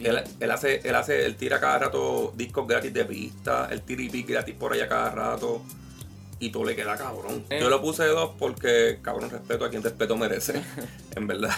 [0.00, 4.02] Él, él, hace, él hace, él tira cada rato discos gratis de pista, él tira
[4.02, 5.62] IP gratis por allá cada rato.
[6.40, 7.44] Y todo le queda cabrón.
[7.48, 7.58] Eh.
[7.60, 10.62] Yo lo puse dos porque, cabrón, respeto a quien respeto merece.
[11.16, 11.54] en verdad.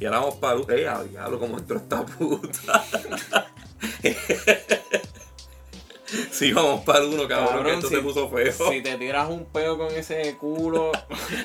[0.00, 0.60] Y ahora vamos para.
[0.74, 1.38] ¡Eh, a diablo!
[1.38, 2.84] ¿Cómo entró esta puta?
[6.32, 8.70] sí, vamos para uno, cabrón, cabrón que esto si, se puso feo.
[8.70, 10.90] Si te tiras un peo con ese culo,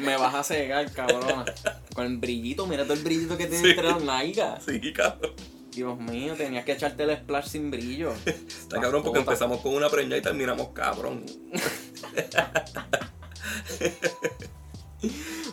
[0.02, 1.46] me vas a cegar, cabrón.
[1.94, 3.70] Con el brillito, mira todo el brillito que tiene Sí.
[3.72, 4.64] entre las nalgas.
[4.64, 5.34] Sí, cabrón.
[5.72, 8.14] Dios mío, tenías que echarte el splash sin brillo.
[8.26, 11.26] Está cabrón porque empezamos con una preña y terminamos cabrón.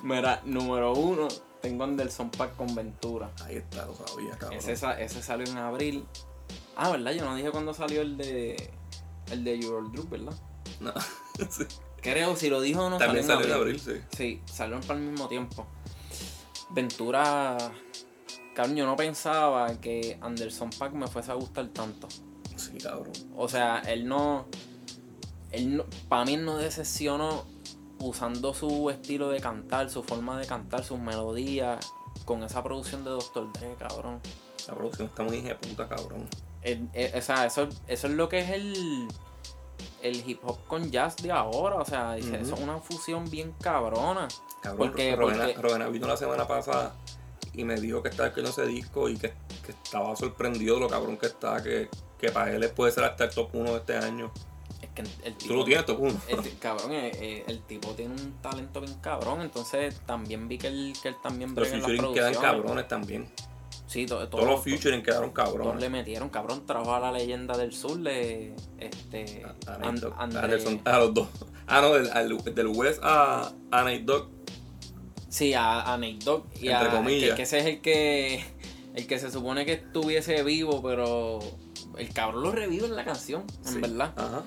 [0.03, 1.29] Mira, número uno,
[1.61, 3.31] tengo Anderson Pack con Ventura.
[3.45, 4.59] Ahí está, lo sabía, cabrón.
[4.59, 6.05] Ese, ese salió en abril.
[6.77, 7.13] Ah, ¿verdad?
[7.13, 8.71] Yo no dije cuándo salió el de.
[9.31, 10.35] El de Your Droop, ¿verdad?
[10.81, 10.93] No.
[11.51, 11.65] sí.
[12.01, 14.01] Creo, si lo dijo o no También salió salió en abril, sí.
[14.17, 15.67] Sí, salieron para el mismo tiempo.
[16.71, 17.57] Ventura.
[18.57, 22.09] Cabrón, yo no pensaba que Anderson Pack me fuese a gustar tanto.
[22.57, 23.13] Sí, cabrón.
[23.37, 24.47] O sea, él no.
[25.53, 27.45] Él no, para mí él no decepcionó
[27.99, 31.93] usando su estilo de cantar, su forma de cantar, sus melodías,
[32.25, 33.53] con esa producción de Dr.
[33.53, 34.21] Dre, cabrón.
[34.67, 36.27] La producción está muy puta, cabrón.
[36.63, 39.07] El- el- o sea, eso, eso es lo que es el,
[40.03, 41.77] el hip hop con jazz de ahora.
[41.77, 44.29] O sea, eso es una fusión bien cabrona.
[44.63, 46.95] Cabrón, Porque- Rowena, porque- vino la semana pasada
[47.57, 49.33] y me dijo que estaba escuchando ese disco y que,
[49.65, 51.89] que estaba sorprendido de lo cabrón que está, que,
[52.19, 54.31] que para él puede ser hasta el top 1 de este año.
[54.83, 56.21] Es que el tipo, Tú lo tienes top 1.
[56.29, 59.41] el ti- cabrón, eh, eh, el tipo tiene un talento bien cabrón.
[59.41, 63.29] Entonces también vi que él, que él también las featuring quedan cabrones también.
[63.87, 65.81] Sí, to- Todos los todos- featuring quedaron todos cabrones.
[65.81, 66.67] le metieron, cabrón.
[66.67, 71.29] Trajo a la leyenda del sur de este A- a And- Anderson, a los dos.
[71.69, 74.29] Ah, no, del, al- del West a, a Nate Dogg.
[75.29, 76.45] Sí, a, a Nate Dogg.
[76.61, 77.31] Y Entre a, comillas.
[77.31, 78.45] Que, que ese es el que.
[78.95, 81.41] El que se supone que estuviese vivo, pero.
[81.99, 83.79] El cabrón lo revive en la canción, en Sí.
[83.81, 84.13] verdad.
[84.17, 84.43] Ajá.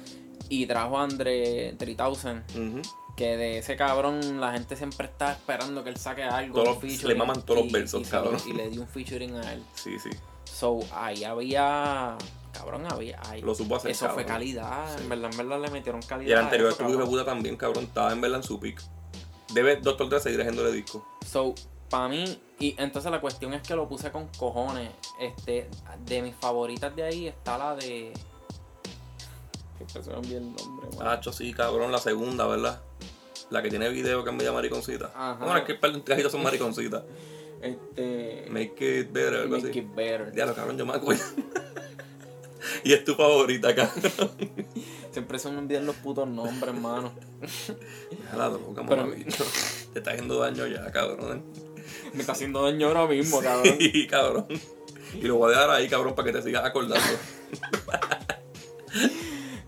[0.50, 2.82] Y trajo a Andre 3000, ujú.
[3.16, 6.64] Que de ese cabrón la gente siempre está esperando que él saque algo.
[6.64, 8.38] Todos los- le maman todos los versos, y cabrón.
[8.48, 9.64] Y le dio un featuring a él.
[9.76, 10.10] Sí, sí.
[10.46, 12.18] So, ahí había.
[12.54, 13.20] Cabrón, había.
[13.30, 14.96] ahí- Lo supo hacer, eso fue calidad.
[14.96, 15.04] Sí.
[15.04, 16.30] En verdad, en verdad le metieron calidad.
[16.30, 17.84] Y el anterior estuvo de puta también, cabrón.
[17.86, 18.82] Estaba en verdad en su pick.
[19.54, 21.06] Debe Doctor Dre seguir haciéndole disco.
[21.26, 21.56] So,
[21.90, 24.92] para mí, y entonces la cuestión es que lo puse con cojones.
[25.20, 25.70] Este,
[26.06, 28.14] de mis favoritas de ahí está la de.
[29.80, 30.90] Me olvida el nombre,
[31.32, 31.92] sí, cabrón.
[31.92, 32.82] La segunda, ¿verdad?
[33.50, 35.12] La que tiene video que es media mariconcita.
[35.16, 35.44] Ajá.
[35.44, 37.04] Bueno, es que el son mariconcitas.
[37.62, 38.46] Este.
[38.50, 39.80] Make it better, algo Make así.
[39.80, 40.32] it better.
[40.32, 41.22] Diablo, cabrón, yo me acuerdo.
[42.86, 44.32] y es tu favorita, cabrón.
[45.12, 47.12] Siempre se me olvidan los putos nombres, hermano.
[48.38, 49.12] La droga, Pero-.
[49.94, 51.44] Te está haciendo daño ya, cabrón.
[52.14, 53.76] Me está haciendo daño ahora mismo, cabrón.
[53.80, 54.48] Sí, cabrón.
[55.14, 56.98] Y lo voy a dejar ahí, cabrón, para que te sigas acordando.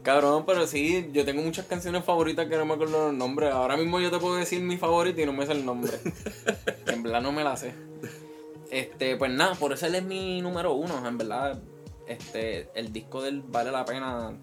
[0.04, 3.52] Cabrón, pero sí, yo tengo muchas canciones favoritas que no me acuerdo los nombres.
[3.52, 5.92] Ahora mismo yo te puedo decir mi favorita y no me sé el nombre.
[6.88, 7.76] En verdad no me la sé.
[8.72, 11.08] Este, pues nada, por eso él es mi número uno.
[11.08, 11.62] En verdad,
[12.08, 14.36] este, el disco de él vale la pena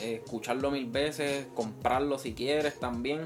[0.00, 3.24] escucharlo mil veces, comprarlo si quieres también.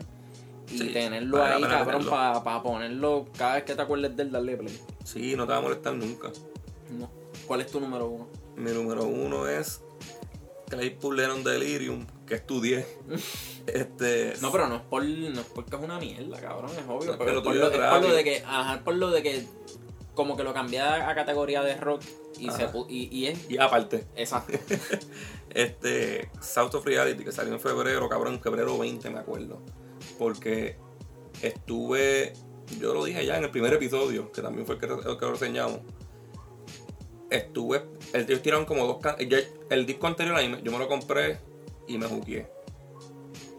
[0.71, 2.11] Y Sí, tenerlo ahí, cabrón, tenerlo.
[2.45, 4.81] para ponerlo cada vez que te acuerdes de él, darle play.
[5.05, 6.31] Sí, no te va a molestar nunca.
[6.99, 7.11] No.
[7.47, 8.29] ¿Cuál es tu número uno?
[8.57, 9.83] Mi número uno es
[10.69, 12.87] Claypool Lennon Delirium, que estudié.
[13.67, 14.35] este.
[14.41, 17.13] No, pero no es por, no es porque es una mierda, cabrón, es obvio.
[17.13, 19.47] No, pero es por, lo, es por lo de que, ajá, por lo de que
[20.15, 22.03] como que lo cambié a, categoría de rock
[22.39, 22.71] y Ajá.
[22.71, 24.59] se y, y es Y aparte, exacto.
[25.51, 29.61] este South of Reality, que salió en febrero, cabrón, en febrero 20, me acuerdo.
[30.19, 30.77] Porque
[31.41, 32.33] estuve,
[32.79, 35.25] yo lo dije ya en el primer episodio, que también fue el que, el que
[35.25, 35.81] lo reseñamos.
[37.31, 39.39] Estuve, el ellos tiraron como dos can- ya
[39.71, 41.39] El disco anterior ahí me- yo me lo compré
[41.89, 42.47] y me juqué.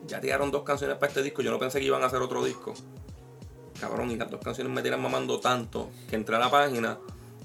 [0.05, 2.43] Ya tiraron dos canciones para este disco, yo no pensé que iban a hacer otro
[2.45, 2.73] disco.
[3.83, 6.99] Cabrón, y las dos canciones me tiran mamando tanto que entré a la página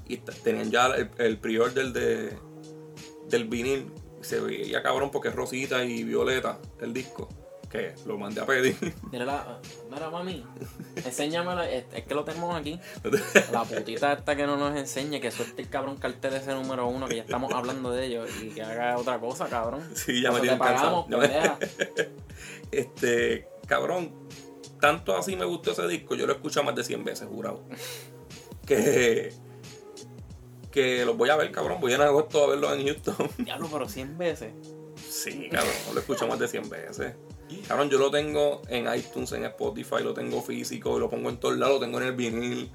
[0.06, 2.38] y tenían ya el, el pre-order de,
[3.28, 3.90] del vinil.
[4.20, 7.28] Se veía cabrón porque es rosita y violeta el disco.
[7.68, 8.76] Que lo mandé a pedir.
[9.12, 9.58] Mira la,
[9.90, 10.46] mira mami,
[11.04, 12.78] enséñamela, es, es que lo tenemos aquí.
[13.52, 17.08] La putita esta que no nos enseñe, que suelte el cabrón cartel ese número uno,
[17.08, 19.82] que ya estamos hablando de ello, y que haga otra cosa, cabrón.
[19.92, 22.08] sí, ya me Eso tienen pagamos, Ya me-.
[22.70, 24.12] Este, cabrón,
[24.80, 27.62] tanto así me gustó ese disco, yo lo he escuchado más de 100 veces, jurado.
[28.66, 29.32] Que,
[30.70, 33.16] que los voy a ver, cabrón, voy en agosto a verlos en Houston.
[33.38, 34.52] Diablo, pero 100 veces.
[35.08, 37.14] Sí, cabrón, lo he escuchado más de 100 veces.
[37.66, 41.56] Cabrón, yo lo tengo en iTunes, en Spotify, lo tengo físico, lo pongo en todos
[41.56, 42.70] lados, lo tengo en el vinil.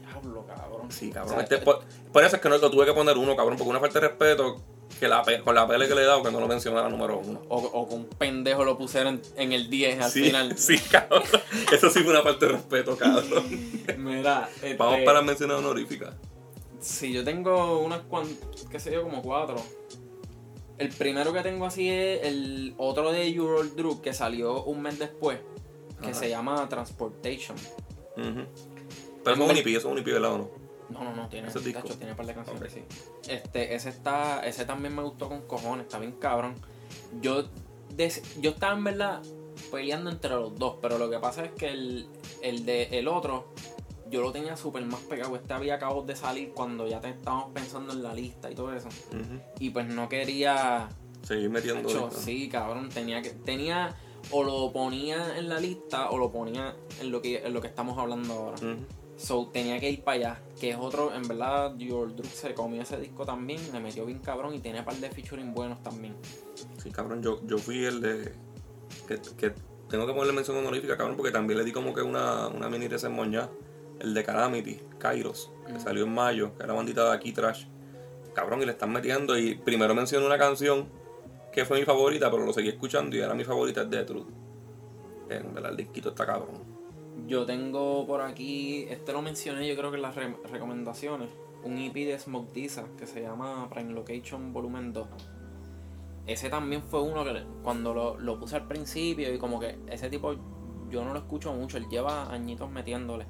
[0.00, 0.90] Diablo, cabrón.
[0.90, 1.34] Sí, O cabrón.
[1.34, 3.68] sea, este, por, por eso es que no lo tuve que poner uno, cabrón, porque
[3.70, 4.62] una falta de respeto
[4.98, 7.18] que la, con la pele que le he dado que no lo mencioné la número
[7.18, 7.42] uno.
[7.48, 10.58] O, o con un pendejo lo pusieron en, el 10 al sí, final.
[10.58, 11.22] sí, cabrón.
[11.72, 13.44] Eso sí fue una falta de respeto, cabrón.
[13.98, 16.14] Mira, este, Vamos para las menciones honoríficas.
[16.80, 19.56] Si yo tengo unas cuantas, qué sé yo, como cuatro.
[20.78, 25.40] El primero que tengo así es el otro de Eurodrug que salió un mes después,
[26.00, 26.14] que Ajá.
[26.14, 27.56] se llama Transportation.
[28.14, 30.67] Pero es un IP, eso es un IP, ¿verdad o no?
[30.90, 32.68] No, no, no, tiene, tacho, tiene un par de canciones, Ok.
[33.22, 33.30] sí.
[33.30, 36.54] Este, ese está, ese también me gustó con cojones, está bien cabrón.
[37.20, 37.44] Yo,
[37.94, 39.22] des- yo estaba en verdad
[39.70, 42.08] peleando entre los dos, pero lo que pasa es que el,
[42.42, 43.52] el de el otro,
[44.10, 45.36] yo lo tenía súper más pegado.
[45.36, 48.72] Este había acabado de salir cuando ya te estábamos pensando en la lista y todo
[48.74, 48.88] eso.
[49.58, 50.88] Y pues no quería.
[51.22, 51.86] Seguir metiendo.
[51.86, 53.30] Tacho, sí, cabrón, tenía que.
[53.30, 53.94] Tenía.
[54.30, 57.66] O lo ponía en la lista o lo ponía en lo que, en lo que
[57.68, 58.56] estamos hablando ahora.
[59.18, 60.40] So tenía que ir para allá.
[60.60, 63.60] Que es otro, en verdad, Your Drug se comió ese disco también.
[63.72, 66.14] Me metió bien cabrón y tiene un par de featuring buenos también.
[66.82, 68.32] Sí, cabrón, yo, yo fui el de.
[69.06, 69.52] Que, que
[69.90, 72.88] tengo que ponerle mención honorífica, cabrón, porque también le di como que una, una mini
[72.88, 73.48] resemoña.
[73.98, 75.80] El de Calamity, Kairos, que Mm.
[75.80, 77.66] salió en mayo, que era bandita de aquí trash.
[78.32, 79.36] Cabrón, y le están metiendo.
[79.36, 80.88] Y primero mencioné una canción
[81.52, 84.28] que fue mi favorita, pero lo seguí escuchando y era mi favorita, es The Truth.
[85.30, 86.77] En verdad, el disquito está cabrón.
[87.26, 91.28] Yo tengo por aquí, este lo mencioné yo creo que en las re- recomendaciones,
[91.64, 95.06] un EP de Smoke Disa que se llama Prime Location Volumen 2.
[96.26, 100.08] Ese también fue uno que cuando lo, lo puse al principio y como que ese
[100.10, 100.34] tipo
[100.90, 103.26] yo no lo escucho mucho, él lleva añitos metiéndole.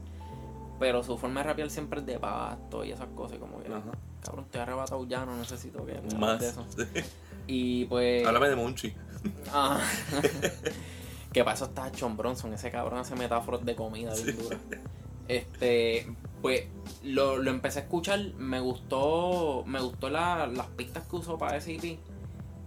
[0.79, 3.90] Pero su forma de rapear siempre es de pasto y esas cosas como que, Ajá.
[4.22, 6.40] cabrón, estoy arrebatado ya, no necesito que me Más.
[6.40, 6.64] de eso.
[7.51, 8.27] Y pues...
[8.27, 8.94] Háblame de Monchi.
[9.51, 9.81] Ah.
[11.33, 14.59] que para eso está John Bronson, ese cabrón hace metáforas de comida bien dura.
[15.29, 16.07] Este,
[16.41, 16.64] pues
[17.03, 21.57] lo, lo empecé a escuchar, me gustó, me gustó la- las pistas que usó para
[21.59, 21.99] ese EP.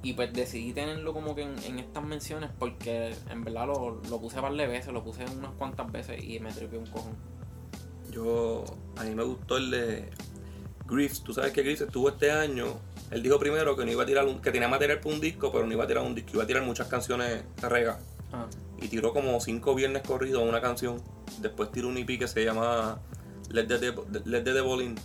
[0.04, 4.20] Y pues decidí tenerlo como que en, en estas menciones porque en verdad lo, lo
[4.20, 7.14] puse par de veces, lo puse unas cuantas veces y me tripió un cojón.
[8.12, 8.64] Yo,
[8.98, 10.10] a mí me gustó el de
[10.88, 11.22] Griffs.
[11.24, 12.66] Tú sabes que Griffs estuvo este año.
[13.12, 15.52] Él dijo primero que no iba a tirar un, que tenía material para un disco,
[15.52, 18.00] pero no iba a tirar un disco, iba a tirar muchas canciones rega.
[18.34, 18.46] Ah,
[18.82, 21.02] Y tiró como cinco viernes corridos una canción.
[21.40, 23.00] Después tiró un EP que se llama
[23.50, 24.96] Let the, Devil- Let the Devil In,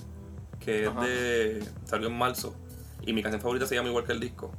[0.61, 1.03] que Ajá.
[1.07, 1.69] es de.
[1.85, 2.55] salió en marzo.
[3.03, 4.51] Y mi canción favorita se llama igual que el disco.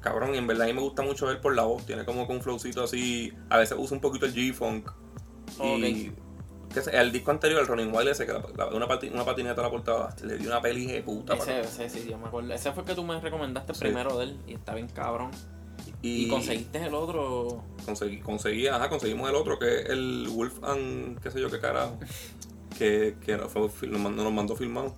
[0.00, 1.86] Cabrón, y en verdad a mí me gusta mucho él por la voz.
[1.86, 3.32] Tiene como un flowcito así.
[3.48, 4.90] A veces usa un poquito el G-Funk.
[5.62, 6.12] Y.
[6.92, 9.64] el disco anterior, el Running Wild, ese que la- la- una, pati- una patineta a
[9.64, 11.34] la portada, le dio una peli de puta.
[11.34, 11.62] ese, mano.
[11.64, 12.52] ese sí, yo me acuerdo.
[12.52, 13.80] Ese fue el que tú me recomendaste Sí.
[13.80, 15.30] primero de él y está bien cabrón.
[16.04, 17.62] Y, Y, conseguiste el otro.
[17.86, 21.60] Conseguí, conseguí, ajá, conseguimos el otro, que es el Wolf and qué sé yo qué
[21.60, 21.98] carajo.
[22.78, 24.96] Que, que no fue, nos mandó, nos mandó filmado.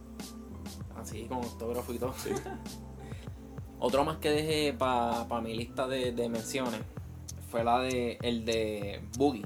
[0.98, 2.14] Así, con autógrafo y todo.
[2.16, 2.30] Sí.
[3.78, 6.80] Otro más que dejé para mi lista de, de menciones
[7.50, 9.44] fue la de el de Boogie,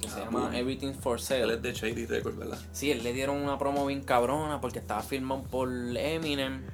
[0.00, 0.58] que se Ah, llama Boogie.
[0.58, 1.54] Everything for Él Sale.
[1.54, 2.58] es de Shady Records, ¿verdad?
[2.72, 6.64] Sí, él le dieron una promo bien cabrona porque estaba firmado por Eminem.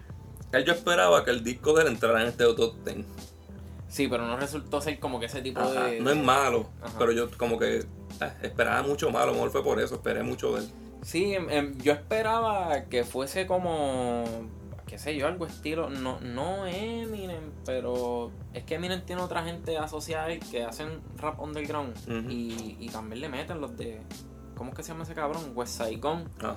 [0.52, 3.04] Él yo esperaba que el disco de él entrara en este top 10.
[3.94, 6.00] Sí, pero no resultó ser como que ese tipo Ajá, de.
[6.00, 6.94] No es malo, Ajá.
[6.98, 7.84] pero yo como que eh,
[8.42, 10.70] esperaba mucho malo, a lo mejor fue por eso, esperé mucho de él.
[11.02, 14.24] Sí, em- em, yo esperaba que fuese como.
[14.88, 15.90] qué sé yo, algo estilo.
[15.90, 21.00] No, no Eminem, pero es que Eminem tiene otra gente asociada a él que hacen
[21.18, 21.96] rap underground.
[22.08, 22.28] Ujú.
[22.30, 24.00] y, y también le meten los de.
[24.56, 25.52] ¿Cómo es que se llama ese cabrón?
[25.54, 26.28] West Gun.
[26.40, 26.54] Ajá.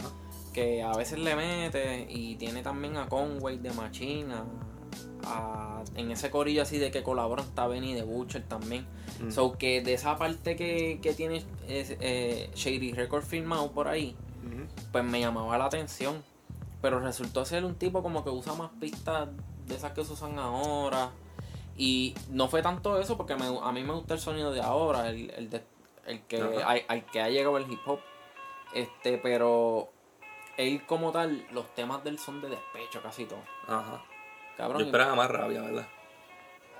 [0.53, 2.07] Que a veces le mete.
[2.09, 4.33] Y tiene también a Conway de Machine.
[4.33, 4.43] A,
[5.25, 8.85] a- en ese corillo así de que colaboran está Benny de Butcher también.
[9.21, 9.31] Mm.
[9.31, 14.15] So que de esa parte que, que tiene es, eh, Shady Record firmado por ahí
[14.91, 16.23] pues me llamaba la atención.
[16.81, 19.27] Pero resultó ser un tipo como que usa más pistas
[19.65, 21.09] de esas que se usan ahora.
[21.75, 25.09] Y no fue tanto eso porque me- a mí me gusta el sonido de ahora,
[25.09, 25.63] el, el, de-
[26.05, 26.39] el que,
[26.87, 27.99] al que ha llegado el hip hop.
[28.73, 29.89] Este, pero
[30.57, 33.39] él como tal, los temas del son de despecho casi todo.
[33.67, 34.03] Ajá.
[34.57, 34.79] Cabrón.
[34.81, 35.87] Yo esperaba más rabia, ¿verdad?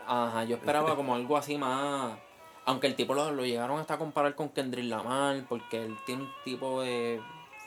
[0.08, 2.18] Ajá, yo esperaba como algo así más.
[2.66, 6.24] Aunque el tipo lo, lo llegaron hasta a comparar con Kendrick Lamar, porque él tiene
[6.24, 7.22] un tipo de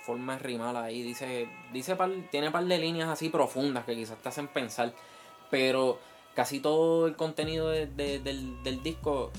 [0.05, 1.03] forma de rimar ahí.
[1.03, 4.92] Dice, dice par- tiene par de líneas así profundas que quizás te hacen pensar.
[5.51, 5.99] Pero
[6.35, 9.31] casi todo el contenido de- de- del, del disco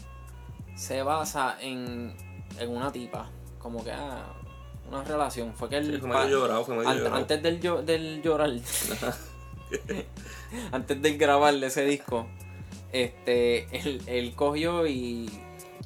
[0.75, 2.15] se basa en,
[2.59, 3.29] en una tipa.
[3.59, 4.25] Como que ah,
[4.89, 5.53] una relación.
[5.53, 5.93] Fue que él.
[5.95, 7.15] Sí, fue pa- medio llorado, fue medio an- llorado.
[7.17, 8.51] antes del, del llorar.
[10.71, 12.27] antes de grabarle ese disco,
[12.91, 13.67] este,
[14.07, 15.29] él, cogió y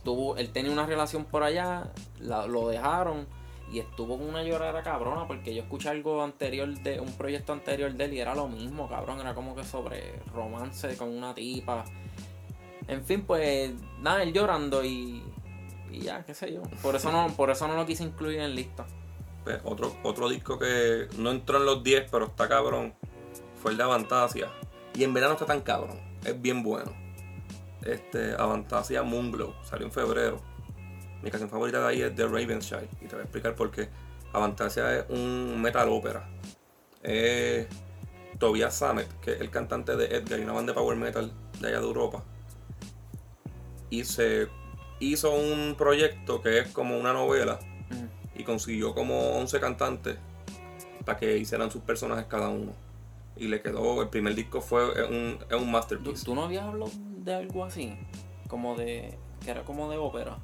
[0.04, 3.28] tuvo, él tenía una relación por allá, lo dejaron
[3.72, 7.92] y estuvo con una llorada cabrona porque yo escuché algo anterior de un proyecto anterior
[7.94, 11.84] de él y era lo mismo, cabrón, era como que sobre romance con una tipa.
[12.88, 15.24] En fin, pues nada, él llorando y,
[15.92, 16.62] y ya, qué sé yo.
[16.84, 18.86] Por eso no, por eso no lo quise incluir en lista.
[19.44, 22.94] Pues, otro, otro disco que no entró en los 10, pero está cabrón,
[23.66, 24.52] fue el de Avantasia.
[24.94, 26.94] Y en verdad no está tan cabrón, es bien bueno.
[27.82, 30.40] Este, Avantasia Moonglow, salió en febrero.
[31.24, 33.90] Mi canción favorita de ahí es The Ravenschild, y te voy a explicar por qué.
[34.34, 36.30] Avantasia es un metal ópera.
[37.02, 37.66] Es
[38.38, 41.68] Tobias Sammet, que es el cantante de Edgar y una banda de power metal de
[41.68, 42.24] allá de Europa.
[43.90, 44.48] Y se
[45.00, 47.58] hizo un proyecto que es como una novela
[48.36, 50.18] y consiguió como 11 cantantes
[51.04, 52.85] para que hicieran sus personajes cada uno.
[53.38, 56.26] Y le quedó, el primer disco fue es un, un ¿Tú, masterpiece.
[56.26, 57.98] tú no habías hablado de algo así?
[58.48, 59.18] Como de.
[59.44, 60.38] que era como de ópera.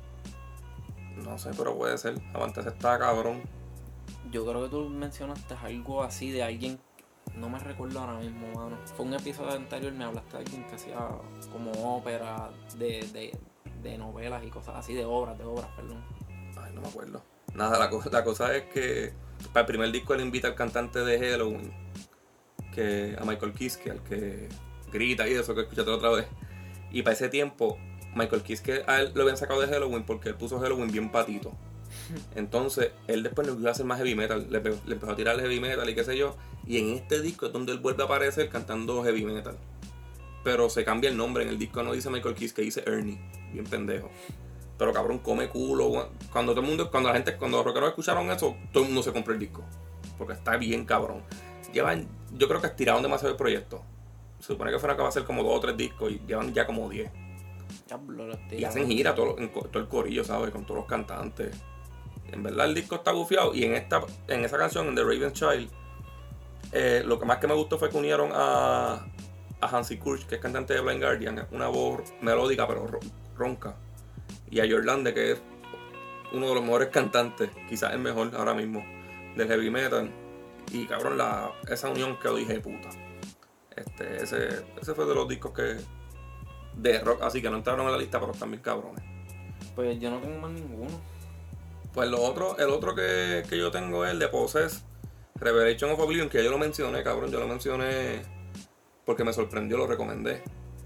[1.24, 2.16] No sé, pero puede ser.
[2.34, 3.42] Avantes está cabrón.
[4.32, 6.80] Yo creo que tú mencionaste algo así de alguien.
[7.36, 8.78] No me recuerdo ahora mismo, mano.
[8.96, 10.98] Fue un episodio anterior, me hablaste de alguien que hacía
[11.52, 13.38] como ópera, de, de,
[13.82, 16.04] de novelas y cosas así, de obras, de obras, perdón.
[16.58, 17.22] Ay, no me acuerdo.
[17.54, 19.14] Nada, la, la cosa es que
[19.54, 21.72] para el primer disco él invita al cantante de Halloween,
[22.74, 24.48] que a Michael Kiske, al que
[24.92, 26.26] grita y eso que escuchaste la otra vez.
[26.92, 27.78] Y para ese tiempo,
[28.16, 31.54] Michael Kiske a él lo habían sacado de Halloween porque él puso Halloween bien patito.
[32.36, 35.16] Entonces, él después no iba a hacer más heavy metal, le, pe- le empezó a
[35.16, 36.36] tirar heavy metal y qué sé yo.
[36.66, 39.58] Y en este disco es donde él vuelve a aparecer cantando heavy metal.
[40.44, 43.20] Pero se cambia el nombre, en el disco no dice Michael Kiske, dice Ernie,
[43.54, 44.10] bien pendejo.
[44.78, 46.10] Pero cabrón, come culo.
[46.32, 49.04] Cuando todo el mundo, cuando la gente, cuando los rockeros escucharon eso, todo el mundo
[49.04, 49.64] se compró el disco.
[50.18, 51.22] Porque está bien cabrón.
[51.72, 52.08] Llevan,
[52.38, 53.84] yo creo que estiraron demasiado el proyecto.
[54.40, 56.54] Se supone que fueron que va a ser como dos o tres discos y llevan
[56.54, 57.12] ya como 10.
[57.88, 60.52] Diablo, lo estoy Y hacen gira todo, en todo el corillo, ¿sabes?
[60.52, 61.56] Con todos los cantantes.
[62.32, 63.54] En verdad el disco está bufiado.
[63.54, 65.70] Y en esta en esa canción, en The Raven's Child,
[66.72, 69.06] eh, lo que más que me gustó fue que unieron a,
[69.60, 72.88] a Hansi Kurch, que es cantante de Blind Guardian, una voz melódica pero
[73.38, 73.76] ronca.
[74.50, 75.42] Y a Jorlande, que es
[76.34, 78.84] uno de los mejores cantantes, quizás el mejor ahora mismo,
[79.36, 80.12] del heavy metal.
[80.72, 82.90] Y cabrón, la, esa unión quedó dije puta.
[83.76, 85.78] Este, ese, ese fue de los discos que.
[86.76, 89.04] de rock, así que no entraron en la lista, pero también cabrones.
[89.76, 90.90] Pues yo no tengo más ninguno.
[91.94, 94.84] Pues lo otro, el otro que, que yo tengo es el de Poses,
[95.36, 98.22] Revelation of Oblivion, que yo lo mencioné, cabrón, yo lo mencioné
[99.06, 100.42] porque me sorprendió, lo recomendé.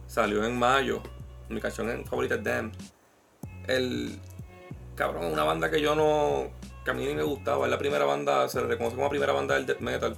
[0.08, 1.02] Salió en mayo,
[1.50, 2.72] mi canción favorita es Damn.
[3.68, 4.20] El
[4.96, 6.50] cabrón, una banda que yo no,
[6.86, 9.10] que a mí ni me gustaba, es la primera banda, se le reconoce como la
[9.10, 10.16] primera banda del death metal.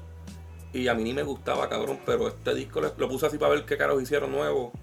[0.73, 3.65] Y a mí ni me gustaba, cabrón, pero este disco lo, puse así para ver
[3.65, 4.73] qué caros hicieron nuevo.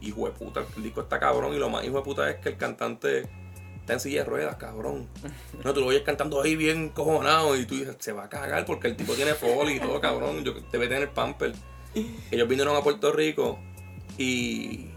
[0.00, 2.50] Hijo de puta, el disco está cabrón y lo más hijo de puta es que
[2.50, 3.28] el cantante
[3.80, 5.08] está en silla de ruedas, cabrón.
[5.64, 8.64] No, tú lo oyes cantando ahí bien cojonado y tú dices, se va a cagar
[8.64, 10.44] porque el tipo tiene foley y todo, cabrón.
[10.44, 11.52] Yo, debe tener pamper.
[12.30, 13.58] Ellos vinieron a Puerto Rico
[14.18, 14.90] y.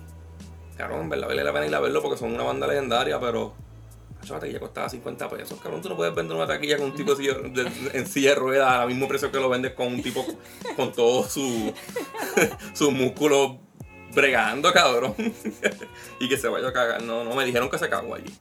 [0.78, 3.56] Cabrón, en verdad vale la pena ir a verlo porque son una banda legendaria, pero.
[4.30, 5.82] La taquilla costaba 50 pesos, cabrón.
[5.82, 9.08] Tú no puedes vender una taquilla con un tipo en silla de ruedas al mismo
[9.08, 10.26] precio que lo vendes con un tipo
[10.76, 11.74] con todos sus
[12.74, 13.58] su músculos
[14.14, 15.16] bregando, cabrón.
[16.20, 17.02] y que se vaya a cagar.
[17.04, 18.36] No, no, me dijeron que se cagó allí.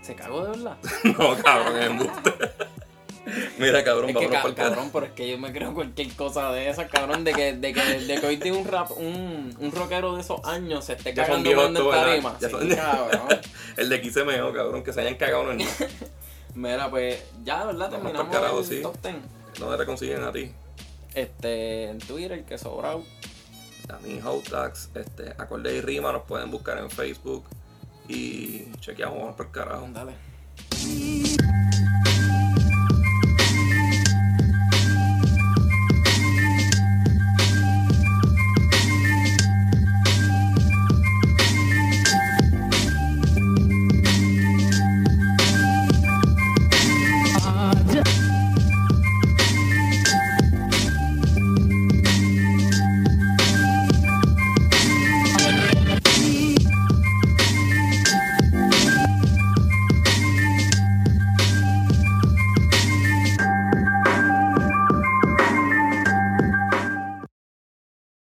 [0.00, 0.78] ¿Se cagó de verdad?
[1.04, 2.32] no, cabrón, es embuste.
[3.58, 6.68] Mira, cabrón, es que, ca cabrón, pero es que yo me creo cualquier cosa de
[6.68, 10.14] esas, cabrón, de que, de que, de que hoy tiene un rap, un, un rockero
[10.14, 12.36] de esos años se esté cagando cuando en tarima.
[12.40, 13.28] Sí, cabrón.
[13.76, 15.68] el de XMO, cabrón, que se hayan cagado en el
[16.54, 17.90] Mira, pues ya, ¿verdad?
[17.90, 18.80] Terminamos carajo, el sí.
[18.80, 19.14] top 10.
[19.58, 20.50] ¿Dónde te consiguen a ti?
[21.14, 23.02] Este, en Twitter, que sobrado.
[23.88, 27.44] A mí, Hotax, este, acorde y rima, nos pueden buscar en Facebook
[28.08, 29.88] y chequeamos por carajo.
[29.92, 30.14] Dale.